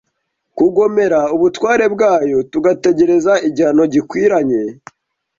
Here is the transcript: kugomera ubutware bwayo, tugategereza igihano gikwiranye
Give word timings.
kugomera 0.57 1.19
ubutware 1.35 1.85
bwayo, 1.93 2.37
tugategereza 2.51 3.33
igihano 3.47 3.83
gikwiranye 3.93 4.61